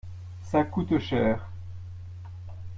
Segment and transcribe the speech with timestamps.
[0.41, 1.47] ça coûte cher.